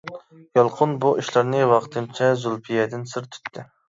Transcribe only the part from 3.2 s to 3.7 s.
تۇتتى.